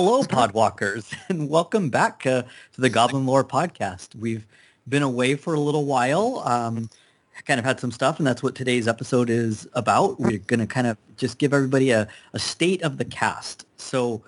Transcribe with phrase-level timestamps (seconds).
[0.00, 4.14] Hello, Podwalkers, and welcome back uh, to the Goblin Lore podcast.
[4.14, 4.46] We've
[4.88, 6.88] been away for a little while, um,
[7.46, 10.20] kind of had some stuff, and that's what today's episode is about.
[10.20, 13.66] We're going to kind of just give everybody a, a state of the cast.
[13.76, 14.22] So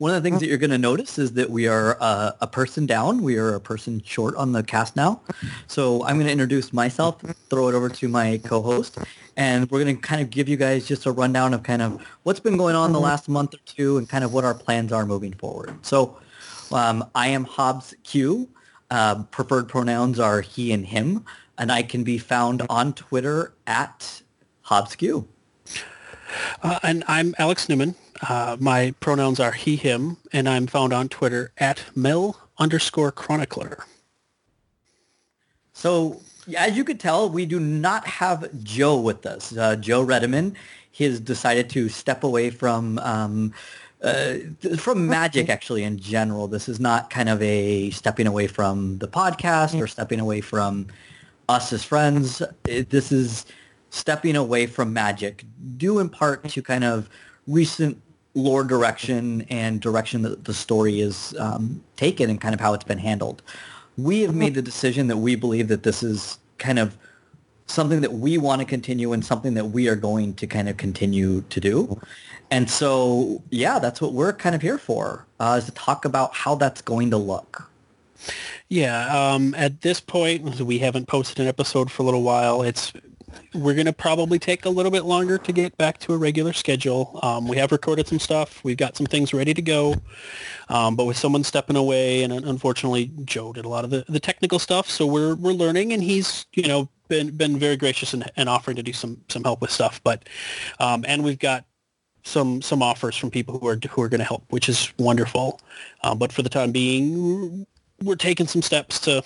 [0.00, 2.46] one of the things that you're going to notice is that we are uh, a
[2.46, 3.22] person down.
[3.22, 5.20] We are a person short on the cast now.
[5.66, 7.20] So I'm going to introduce myself,
[7.50, 8.96] throw it over to my co-host,
[9.36, 12.02] and we're going to kind of give you guys just a rundown of kind of
[12.22, 14.90] what's been going on the last month or two and kind of what our plans
[14.90, 15.74] are moving forward.
[15.84, 16.18] So
[16.72, 18.48] um, I am Hobbs Q.
[18.90, 21.26] Uh, preferred pronouns are he and him,
[21.58, 24.22] and I can be found on Twitter at
[24.62, 25.28] Hobbs Q.
[26.62, 27.94] Uh, and I'm Alex Newman.
[28.28, 33.84] Uh, my pronouns are he, him, and I'm found on Twitter at Mel underscore chronicler.
[35.72, 36.20] So
[36.56, 39.56] as you could tell, we do not have Joe with us.
[39.56, 40.54] Uh, Joe Redeman,
[40.90, 43.52] he has decided to step away from um,
[44.02, 44.34] uh,
[44.76, 46.48] from magic actually in general.
[46.48, 50.86] This is not kind of a stepping away from the podcast or stepping away from
[51.48, 52.42] us as friends.
[52.66, 53.46] It, this is
[53.90, 55.44] stepping away from magic,
[55.76, 57.08] due in part to kind of
[57.46, 58.00] recent
[58.34, 62.84] lore direction and direction that the story is um, taken and kind of how it's
[62.84, 63.42] been handled.
[63.96, 66.96] We have made the decision that we believe that this is kind of
[67.66, 70.76] something that we want to continue and something that we are going to kind of
[70.76, 72.00] continue to do.
[72.50, 76.34] And so, yeah, that's what we're kind of here for, uh, is to talk about
[76.34, 77.70] how that's going to look.
[78.68, 82.62] Yeah, um, at this point, we haven't posted an episode for a little while.
[82.62, 82.92] It's
[83.54, 86.52] we're going to probably take a little bit longer to get back to a regular
[86.52, 87.18] schedule.
[87.22, 88.62] Um, we have recorded some stuff.
[88.62, 89.96] We've got some things ready to go.
[90.68, 94.20] Um, but with someone stepping away, and unfortunately, Joe did a lot of the, the
[94.20, 98.30] technical stuff, so we're we're learning, and he's you know been been very gracious and,
[98.36, 100.00] and offering to do some some help with stuff.
[100.04, 100.28] But
[100.78, 101.64] um, and we've got
[102.22, 105.60] some some offers from people who are who are going to help, which is wonderful.
[106.02, 107.66] Um, but for the time being,
[108.02, 109.22] we're taking some steps to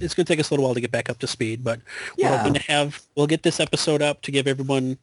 [0.00, 1.80] it's going to take us a little while to get back up to speed, but
[2.16, 2.30] yeah.
[2.30, 4.98] we're hoping to have we'll get this episode up to give everyone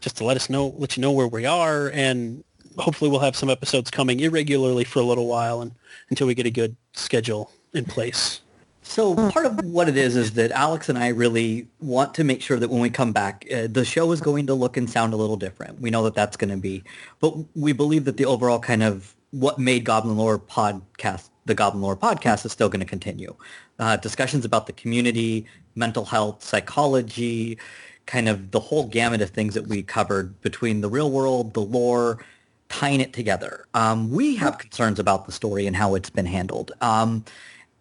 [0.00, 2.44] just to let us know, let you know where we are, and
[2.78, 5.72] hopefully we'll have some episodes coming irregularly for a little while and
[6.10, 8.40] until we get a good schedule in place.
[8.82, 12.40] So part of what it is is that Alex and I really want to make
[12.40, 15.12] sure that when we come back, uh, the show is going to look and sound
[15.12, 15.80] a little different.
[15.80, 16.84] We know that that's going to be,
[17.18, 21.82] but we believe that the overall kind of what made Goblin Lore podcast the Goblin
[21.82, 23.34] Lore podcast is still going to continue.
[23.78, 27.58] Uh, discussions about the community, mental health, psychology,
[28.04, 31.60] kind of the whole gamut of things that we covered between the real world, the
[31.60, 32.24] lore,
[32.68, 33.66] tying it together.
[33.74, 36.72] Um, we have concerns about the story and how it's been handled.
[36.80, 37.24] Um,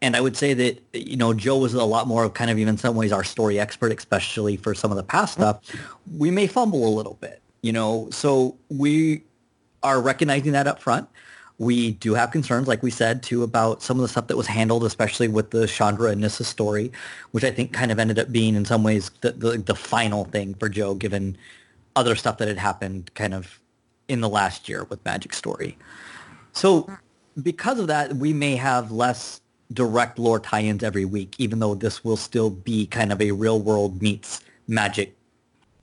[0.02, 2.60] and I would say that, you know, Joe was a lot more of kind of
[2.60, 5.62] even in some ways our story expert, especially for some of the past stuff.
[6.16, 9.24] We may fumble a little bit, you know, so we
[9.82, 11.08] are recognizing that up front.
[11.58, 14.48] We do have concerns, like we said, too, about some of the stuff that was
[14.48, 16.92] handled, especially with the Chandra and Nissa story,
[17.32, 20.26] which I think kind of ended up being in some ways the, the, the final
[20.26, 21.38] thing for Joe, given
[21.96, 23.60] other stuff that had happened kind of
[24.08, 25.78] in the last year with Magic Story.
[26.52, 26.90] So
[27.42, 29.42] because of that, we may have less
[29.74, 33.60] direct lore tie-ins every week, even though this will still be kind of a real
[33.60, 35.16] world meets magic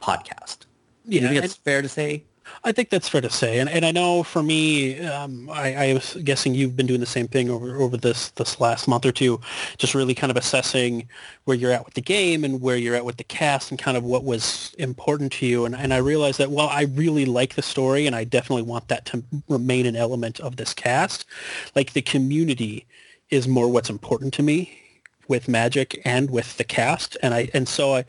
[0.00, 0.58] podcast.
[1.04, 2.24] Yeah, you think it's fair to say?
[2.64, 5.94] I think that's fair to say, and and I know for me, um, I, I,
[5.94, 9.12] was guessing you've been doing the same thing over over this this last month or
[9.12, 9.40] two,
[9.78, 11.08] just really kind of assessing
[11.44, 13.96] where you're at with the game and where you're at with the cast and kind
[13.96, 15.64] of what was important to you.
[15.64, 18.88] And and I realized that while I really like the story and I definitely want
[18.88, 21.24] that to remain an element of this cast,
[21.74, 22.86] like the community
[23.30, 24.78] is more what's important to me
[25.28, 28.04] with Magic and with the cast, and I and so I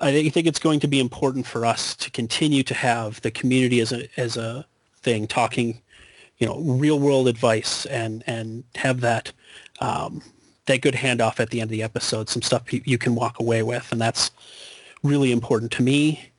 [0.00, 3.80] I think it's going to be important for us to continue to have the community
[3.80, 4.66] as a as a
[5.02, 5.80] thing talking,
[6.38, 9.32] you know, real world advice and and have that
[9.80, 10.22] um,
[10.66, 13.62] that good handoff at the end of the episode, some stuff you can walk away
[13.62, 14.30] with, and that's
[15.02, 16.30] really important to me.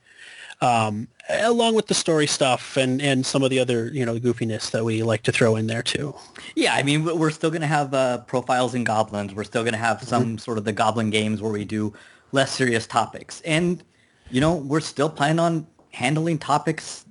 [0.62, 4.70] Um, along with the story stuff and, and some of the other you know goofiness
[4.72, 6.14] that we like to throw in there too.
[6.54, 9.34] Yeah, I mean we're still going to have uh, profiles in goblins.
[9.34, 10.36] We're still going to have some mm-hmm.
[10.36, 11.94] sort of the goblin games where we do
[12.32, 13.40] less serious topics.
[13.42, 13.82] And,
[14.30, 17.04] you know, we're still planning on handling topics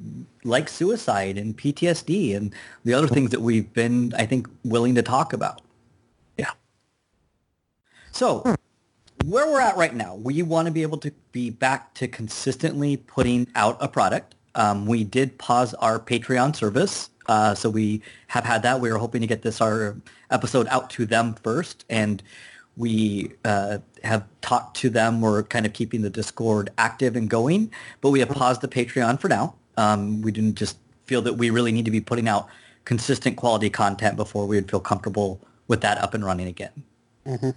[0.43, 2.53] like suicide and PTSD and
[2.85, 5.61] the other things that we've been, I think, willing to talk about.
[6.37, 6.51] Yeah.
[8.11, 8.55] So
[9.25, 12.97] where we're at right now, we want to be able to be back to consistently
[12.97, 14.35] putting out a product.
[14.55, 17.09] Um, we did pause our Patreon service.
[17.27, 18.79] Uh, so we have had that.
[18.79, 19.95] We were hoping to get this our
[20.31, 21.85] episode out to them first.
[21.89, 22.23] And
[22.77, 25.21] we uh, have talked to them.
[25.21, 27.71] We're kind of keeping the Discord active and going,
[28.01, 29.55] but we have paused the Patreon for now.
[29.77, 32.47] Um, we didn't just feel that we really need to be putting out
[32.85, 36.83] consistent quality content before we would feel comfortable with that up and running again.
[37.25, 37.49] Mm-hmm.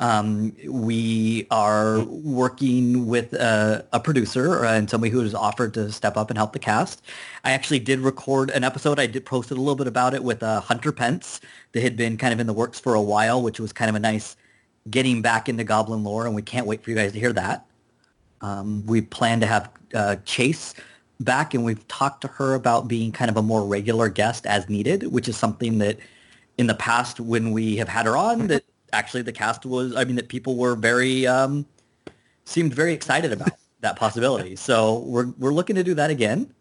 [0.00, 6.16] Um, we are working with a, a producer and somebody who has offered to step
[6.16, 7.02] up and help the cast.
[7.44, 8.98] I actually did record an episode.
[8.98, 11.40] I did posted a little bit about it with uh, Hunter Pence
[11.72, 13.94] that had been kind of in the works for a while, which was kind of
[13.94, 14.36] a nice
[14.90, 17.66] getting back into Goblin lore, and we can't wait for you guys to hear that.
[18.40, 20.74] Um, we plan to have uh, Chase
[21.20, 24.68] back, and we've talked to her about being kind of a more regular guest as
[24.68, 25.98] needed, which is something that
[26.58, 28.64] in the past when we have had her on that
[28.94, 31.66] actually the cast was, I mean, that people were very, um,
[32.44, 33.50] seemed very excited about
[33.80, 34.56] that possibility.
[34.56, 36.52] So we're, we're looking to do that again.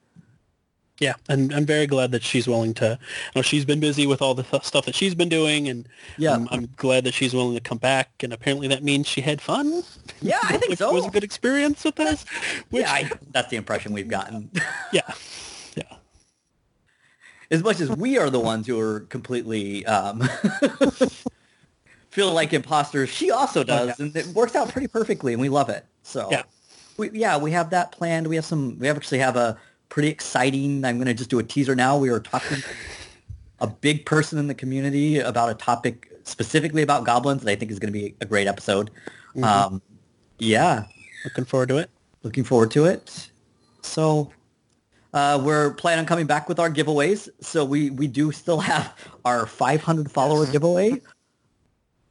[0.99, 2.97] Yeah, and I'm very glad that she's willing to.
[3.01, 5.89] You know, she's been busy with all the th- stuff that she's been doing, and
[6.17, 6.35] Yeah.
[6.35, 8.11] I'm, I'm glad that she's willing to come back.
[8.21, 9.83] And apparently, that means she had fun.
[10.21, 10.93] Yeah, I think which so.
[10.93, 12.23] was a good experience with this.
[12.69, 14.51] Which, yeah, I, that's the impression we've gotten.
[14.93, 15.01] yeah,
[15.75, 15.95] yeah,
[17.49, 20.21] as much as we are the ones who are completely um,
[22.13, 24.05] feel like imposters, she also does, yeah.
[24.05, 25.83] and it works out pretty perfectly, and we love it.
[26.03, 26.43] So, Yeah.
[26.97, 28.27] we, yeah, we have that planned.
[28.27, 28.77] We have some.
[28.79, 29.57] We actually have a
[29.89, 30.85] pretty exciting.
[30.85, 31.97] I'm going to just do a teaser now.
[31.97, 32.63] We are talking to
[33.59, 37.71] a big person in the community about a topic specifically about goblins that I think
[37.71, 38.91] is going to be a great episode.
[39.35, 39.43] Mhm.
[39.43, 39.81] Um,
[40.39, 40.85] yeah,
[41.25, 41.89] looking forward to it.
[42.23, 43.29] looking forward to it.
[43.81, 44.31] So
[45.13, 47.27] uh, we're planning on coming back with our giveaways.
[47.41, 48.93] So we, we do still have
[49.25, 51.01] our 500 follower giveaway.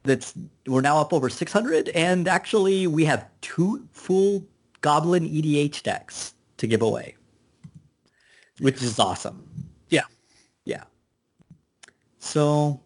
[0.03, 0.33] That's
[0.67, 4.45] we're now up over 600, and actually we have two full
[4.81, 7.15] Goblin EDH decks to give away,
[8.59, 9.47] which is awesome.
[9.89, 10.03] Yeah.
[10.65, 10.83] Yeah.
[12.19, 12.81] So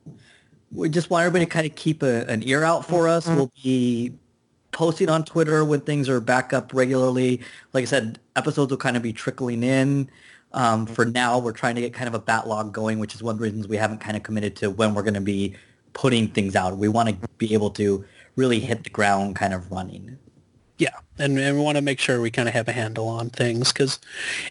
[0.72, 3.28] we just want everybody to kind of keep a, an ear out for us.
[3.28, 4.14] We'll be
[4.72, 7.42] posting on Twitter when things are back up regularly.
[7.74, 10.10] Like I said, episodes will kind of be trickling in.
[10.54, 13.34] Um, for now, we're trying to get kind of a backlog going, which is one
[13.34, 15.56] of the reasons we haven't kind of committed to when we're going to be
[15.98, 16.78] putting things out.
[16.78, 18.06] We want to be able to
[18.36, 20.18] really hit the ground kind of running.
[20.78, 23.32] Yeah, and, and we want to make sure we kind of have a handle on
[23.32, 24.00] things because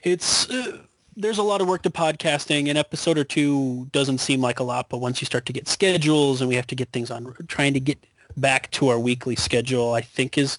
[0.03, 0.79] it's uh,
[1.17, 2.69] there's a lot of work to podcasting.
[2.69, 5.69] An episode or two doesn't seem like a lot, but once you start to get
[5.69, 8.05] schedules and we have to get things on, trying to get
[8.37, 10.59] back to our weekly schedule, I think is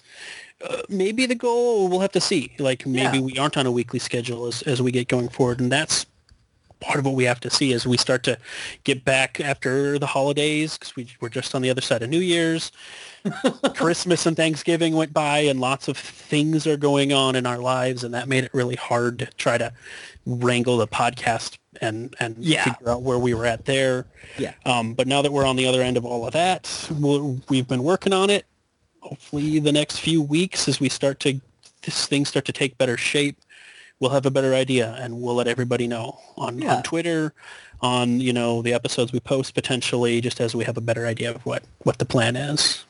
[0.66, 1.88] uh, maybe the goal.
[1.88, 2.50] We'll have to see.
[2.58, 3.24] Like maybe Yeah.
[3.24, 6.06] we aren't on a weekly schedule as as we get going forward, and that's
[6.80, 8.38] part of what we have to see as we start to
[8.84, 12.20] get back after the holidays because we, we're just on the other side of New
[12.20, 12.70] Year's.
[13.74, 18.04] Christmas and Thanksgiving went by and lots of things are going on in our lives
[18.04, 19.72] and that made it really hard to try to
[20.24, 22.64] wrangle the podcast and, and Yeah.
[22.64, 24.06] figure out where we were at there.
[24.38, 24.54] Yeah.
[24.64, 27.66] Um, but now that we're on the other end of all of that, we'll, we've
[27.68, 28.46] been working on it.
[29.00, 31.40] Hopefully the next few weeks as we start to,
[31.82, 33.36] this things start to take better shape,
[34.00, 36.76] we'll have a better idea and we'll let everybody know on, Yeah.
[36.76, 37.34] on Twitter,
[37.80, 41.30] on, you know, the episodes we post potentially, just as we have a better idea
[41.30, 42.84] of what, what the plan is.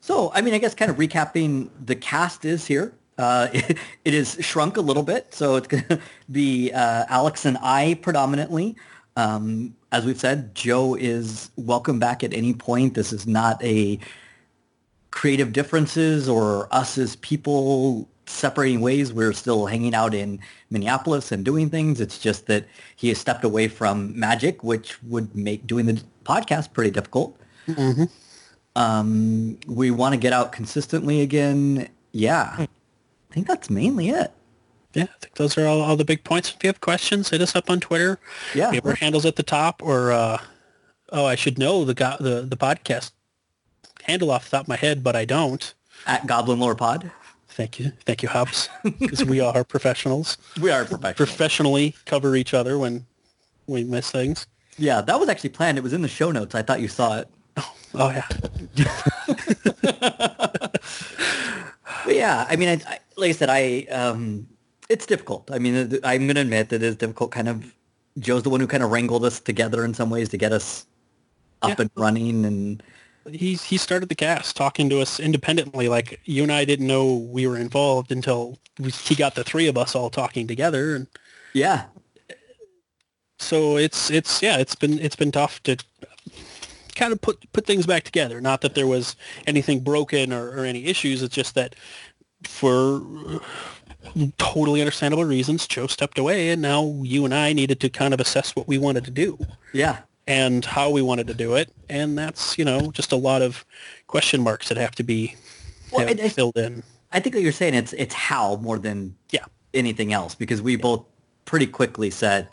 [0.00, 2.92] So, I mean, I guess kind of recapping, the cast is here.
[3.18, 7.44] Uh, it, it is shrunk a little bit, so it's going to be uh, Alex
[7.44, 8.76] and I predominantly.
[9.16, 12.94] Um, as we've said, Joe is welcome back at any point.
[12.94, 13.98] This is not a
[15.10, 19.12] creative differences or us as people separating ways.
[19.12, 22.00] We're still hanging out in Minneapolis and doing things.
[22.00, 22.66] It's just that
[22.96, 27.38] he has stepped away from magic, which would make doing the podcast pretty difficult.
[27.66, 28.04] Mm-hmm.
[28.76, 31.88] Um, we want to get out consistently again.
[32.12, 32.68] Yeah, I
[33.30, 34.32] think that's mainly it.
[34.94, 36.54] Yeah, I think those are all, all the big points.
[36.54, 38.18] If you have questions, hit us up on Twitter.
[38.54, 38.70] Yeah.
[38.70, 40.38] We have our handles at the top, or uh,
[41.12, 43.12] oh, I should know the go- the the podcast
[44.04, 45.74] handle off the top of my head, but I don't.
[46.06, 47.10] At Goblin Lore Pod.
[47.58, 48.68] Thank you, thank you, Hobbs,
[49.00, 50.38] because we are professionals.
[50.60, 51.14] We are professional.
[51.26, 53.04] Professionally cover each other when
[53.66, 54.46] we miss things.
[54.78, 55.76] yeah, that was actually planned.
[55.76, 56.54] It was in the show notes.
[56.54, 57.28] I thought you saw it.
[57.94, 58.28] Oh yeah,
[62.04, 64.46] But yeah, I mean, I, I, like I said, I um,
[64.88, 65.50] it's difficult.
[65.50, 67.32] I mean, I'm going to admit that it is difficult.
[67.32, 67.74] Kind of,
[68.18, 70.86] Joe's the one who kind of wrangled us together in some ways to get us
[71.62, 71.76] up Yeah.
[71.80, 72.82] and running, and
[73.32, 75.88] he he started the cast talking to us independently.
[75.88, 79.66] Like you and I didn't know we were involved until we, he got the three
[79.66, 81.06] of us all talking together, and
[81.52, 81.84] yeah,
[83.38, 85.76] so it's it's yeah it's been it's been tough to
[86.94, 88.40] kind of put put things back together.
[88.40, 89.16] Not that there was
[89.46, 91.22] anything broken or, or any issues.
[91.22, 91.74] It's just that
[92.44, 93.02] for
[94.38, 98.20] totally understandable reasons joe stepped away and now you and i needed to kind of
[98.20, 99.38] assess what we wanted to do.
[99.72, 103.42] Yeah, and how we wanted to do it and that's you know just a lot
[103.42, 103.64] of
[104.06, 105.34] question marks that have to be
[105.90, 109.16] Well, have I- filled in I think what you're saying it's it's how more than
[109.30, 111.04] yeah anything else because we both
[111.46, 112.46] pretty quickly said,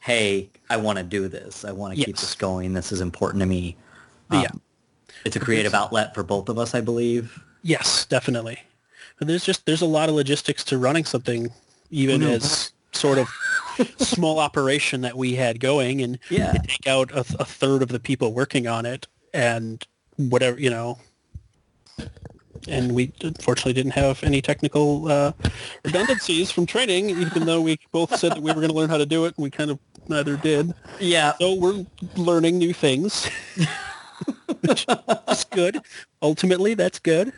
[0.00, 1.64] hey, I want to do this.
[1.64, 2.72] I want to keep this going.
[2.72, 3.76] This is important to me.
[4.32, 4.40] yeah.
[4.50, 4.60] Um,
[5.24, 7.40] It's a creative outlet for both of us, I believe.
[7.62, 8.58] Yes, definitely.
[9.20, 11.52] But there's just there's a lot of logistics to running something,
[11.92, 13.28] even as sort of
[13.98, 16.52] small operation that we had going, and Yeah.
[16.52, 19.86] take out a, a third of the people working on it, and
[20.16, 20.98] whatever you know.
[22.68, 25.32] And we unfortunately didn't have any technical uh,
[25.84, 28.98] redundancies from training, even though we both said that we were going to learn how
[28.98, 30.72] to do it, and we kind of neither did.
[31.00, 31.32] Yeah.
[31.40, 31.84] So we're
[32.16, 33.28] learning new things.
[34.60, 34.86] Which
[35.28, 35.80] is good.
[36.22, 37.32] Ultimately, that's good.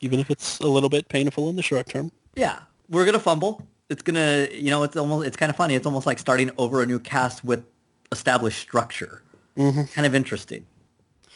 [0.00, 2.10] Even if it's a little bit painful in the short term.
[2.36, 2.60] Yeah.
[2.88, 3.66] We're going to fumble.
[3.88, 5.74] It's going to, you know, it's almost, it's kind of funny.
[5.74, 7.64] It's almost like starting over a new cast with
[8.12, 9.22] established structure.
[9.56, 10.66] Kind of interesting.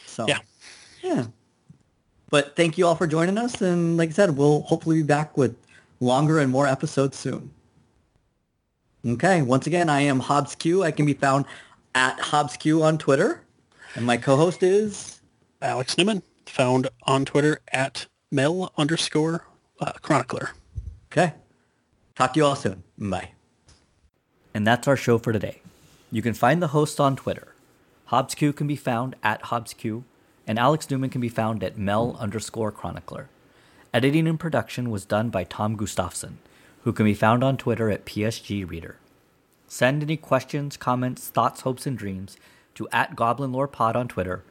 [0.05, 0.39] So, Yeah.
[1.01, 1.25] Yeah.
[2.29, 3.61] But thank you all for joining us.
[3.61, 5.55] And like I said, we'll hopefully be back with
[5.99, 7.51] longer and more episodes soon.
[9.05, 9.41] Okay.
[9.41, 10.83] Once again, I am Hobbs Q.
[10.83, 11.45] I can be found
[11.93, 13.41] at Hobbs Q on Twitter.
[13.95, 15.21] And my co-host is
[15.61, 19.45] Alex Newman, found on Twitter at Mel underscore
[19.79, 20.51] uh, chronicler.
[21.11, 21.33] Okay.
[22.15, 22.83] Talk to you all soon.
[22.97, 23.31] Bye.
[24.53, 25.61] And that's our show for today.
[26.11, 27.55] You can find the host on Twitter.
[28.11, 30.03] HobbsQ can be found at HobbsQ,
[30.45, 33.29] and Alex Newman can be found at Mel underscore chronicler.
[33.93, 36.37] Editing and production was done by Tom Gustafson,
[36.83, 38.97] who can be found on Twitter at PSG Reader.
[39.67, 42.37] Send any questions, comments, thoughts, hopes, and dreams
[42.75, 44.43] to at Goblin Lore Pod on Twitter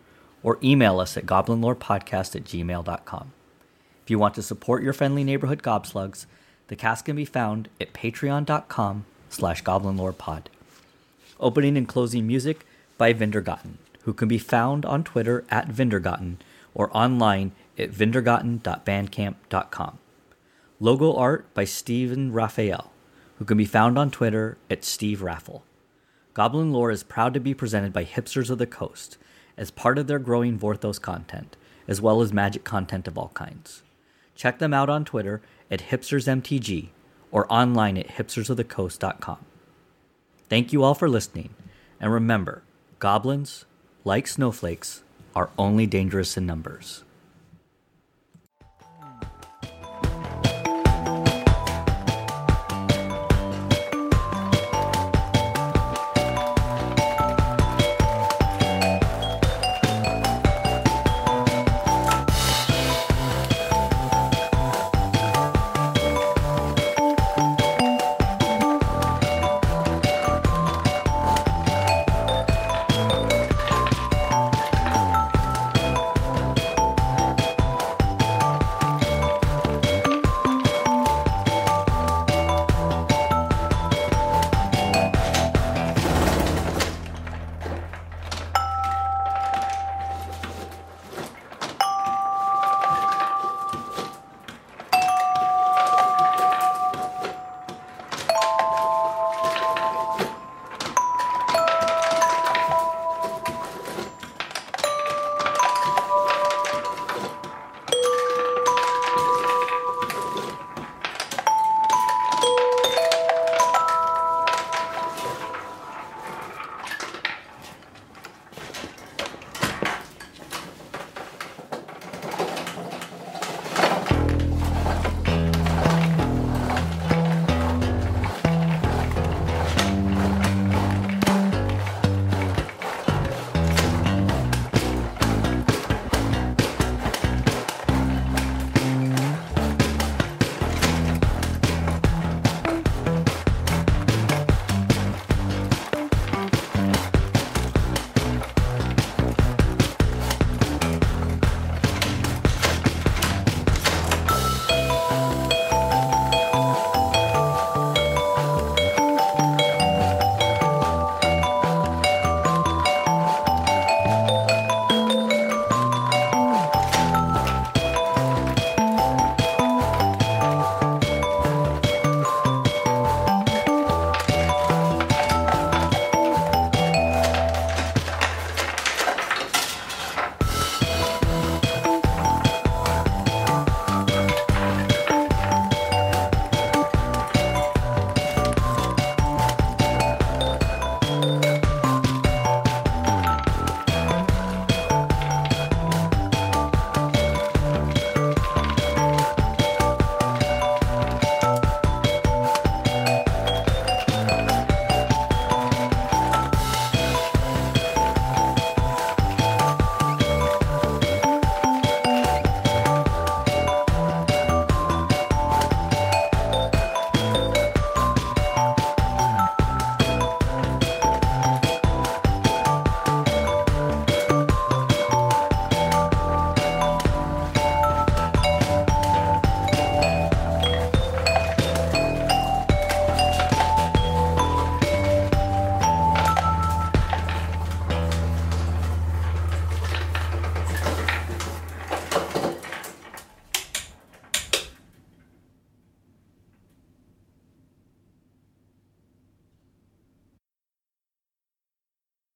[0.42, 3.32] or email us at goblinlorepodcast at gmail.com.
[4.02, 6.26] If you want to support your friendly neighborhood gobslugs,
[6.68, 10.44] the cast can be found at patreon.com slash goblinlorepod.
[11.40, 12.64] Opening and closing music
[12.96, 16.38] by Vindergotten, who can be found on Twitter at Vindergotten
[16.74, 19.98] or online at vindergotten.bandcamp.com.
[20.80, 22.90] Logo art by Steven Raphael,
[23.38, 25.64] who can be found on Twitter at Steve Raffle.
[26.34, 29.18] Goblin Lore is proud to be presented by Hipsters of the Coast
[29.56, 33.82] as part of their growing Vorthos content, as well as magic content of all kinds.
[34.42, 36.88] Check them out on Twitter at hipstersmtg
[37.30, 39.38] or online at hipstersofthecoast.com.
[40.48, 41.50] Thank you all for listening,
[42.00, 42.64] and remember,
[42.98, 43.66] goblins,
[44.02, 45.04] like snowflakes,
[45.36, 47.04] are only dangerous in numbers.